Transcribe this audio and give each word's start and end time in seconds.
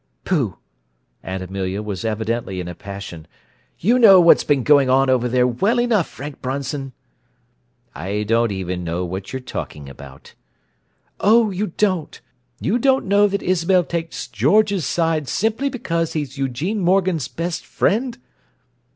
"Pooh!" 0.25 0.57
Aunt 1.21 1.43
Amelia 1.43 1.83
was 1.83 2.03
evidently 2.03 2.59
in 2.59 2.67
a 2.67 2.73
passion. 2.73 3.27
"You 3.77 3.99
know 3.99 4.19
what's 4.19 4.43
been 4.43 4.63
going 4.63 4.89
on 4.89 5.11
over 5.11 5.29
there, 5.29 5.45
well 5.45 5.79
enough, 5.79 6.07
Frank 6.07 6.41
Bronson!" 6.41 6.93
"I 7.93 8.23
don't 8.23 8.51
even 8.51 8.83
know 8.83 9.05
what 9.05 9.31
you're 9.31 9.39
talking 9.39 9.87
about." 9.87 10.33
"Oh, 11.19 11.51
you 11.51 11.67
don't? 11.77 12.19
You 12.59 12.79
don't 12.79 13.05
know 13.05 13.27
that 13.27 13.43
Isabel 13.43 13.83
takes 13.83 14.25
George's 14.27 14.87
side 14.87 15.27
simply 15.27 15.69
because 15.69 16.13
he's 16.13 16.35
Eugene 16.35 16.79
Morgan's 16.79 17.27
best 17.27 17.63
friend?" 17.63 18.17